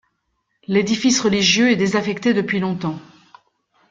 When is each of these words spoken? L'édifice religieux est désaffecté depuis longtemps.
L'édifice 0.67 1.19
religieux 1.21 1.69
est 1.69 1.75
désaffecté 1.75 2.33
depuis 2.33 2.59
longtemps. 2.59 2.97